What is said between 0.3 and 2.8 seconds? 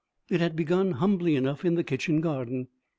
had begun, humbly enough, in the kitchen garden.